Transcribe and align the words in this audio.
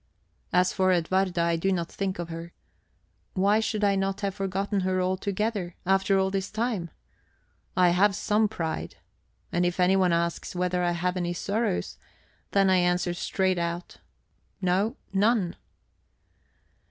As 0.51 0.73
for 0.73 0.91
Edwarda, 0.91 1.39
I 1.43 1.55
do 1.57 1.71
not 1.71 1.87
think 1.91 2.17
of 2.17 2.29
her. 2.29 2.53
Why 3.35 3.59
should 3.59 3.83
I 3.83 3.95
not 3.95 4.21
have 4.21 4.33
forgotten 4.33 4.79
her 4.79 4.99
altogether, 4.99 5.75
after 5.85 6.17
all 6.17 6.31
this 6.31 6.49
time? 6.49 6.89
I 7.77 7.89
have 7.89 8.15
some 8.15 8.47
pride. 8.47 8.95
And 9.51 9.63
if 9.63 9.79
anyone 9.79 10.11
asks 10.11 10.55
whether 10.55 10.83
I 10.83 10.93
have 10.93 11.17
any 11.17 11.33
sorrows, 11.33 11.99
then 12.49 12.67
I 12.67 12.77
answer 12.77 13.13
straight 13.13 13.59
out, 13.59 13.97
"No 14.59 14.95
none." 15.13 15.55